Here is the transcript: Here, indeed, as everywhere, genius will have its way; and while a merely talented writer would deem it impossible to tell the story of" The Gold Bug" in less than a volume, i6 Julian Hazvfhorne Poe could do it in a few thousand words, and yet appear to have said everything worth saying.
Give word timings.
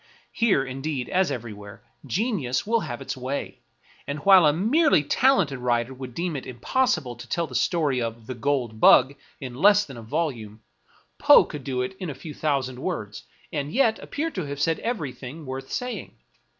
Here, 0.31 0.65
indeed, 0.65 1.09
as 1.09 1.29
everywhere, 1.29 1.83
genius 2.07 2.65
will 2.65 2.79
have 2.79 3.03
its 3.03 3.15
way; 3.15 3.59
and 4.07 4.17
while 4.25 4.47
a 4.47 4.51
merely 4.51 5.03
talented 5.03 5.59
writer 5.59 5.93
would 5.93 6.15
deem 6.15 6.35
it 6.35 6.47
impossible 6.47 7.15
to 7.15 7.29
tell 7.29 7.45
the 7.45 7.53
story 7.53 8.01
of" 8.01 8.25
The 8.25 8.33
Gold 8.33 8.79
Bug" 8.79 9.13
in 9.39 9.53
less 9.53 9.85
than 9.85 9.97
a 9.97 10.01
volume, 10.01 10.53
i6 10.53 10.53
Julian 10.53 10.57
Hazvfhorne 10.57 11.17
Poe 11.25 11.43
could 11.45 11.63
do 11.63 11.81
it 11.83 11.95
in 11.99 12.09
a 12.09 12.15
few 12.15 12.33
thousand 12.33 12.79
words, 12.79 13.25
and 13.53 13.71
yet 13.71 13.99
appear 13.99 14.31
to 14.31 14.45
have 14.45 14.59
said 14.59 14.79
everything 14.79 15.45
worth 15.45 15.71
saying. 15.71 16.15